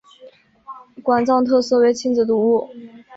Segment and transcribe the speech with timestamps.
[1.03, 2.67] 馆藏特色为亲子读物。